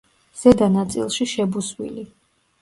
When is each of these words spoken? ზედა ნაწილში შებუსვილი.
ზედა 0.43 0.69
ნაწილში 0.77 1.27
შებუსვილი. 1.35 2.09